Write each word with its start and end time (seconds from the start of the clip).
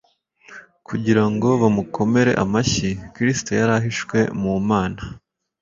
kugira 0.87 1.23
ngo 1.31 1.49
bamukomere 1.61 2.31
amashyi. 2.43 2.89
Kristo 3.15 3.49
yari 3.59 3.71
ahishwe 3.79 4.17
mu 4.41 4.53
Mana, 4.69 5.01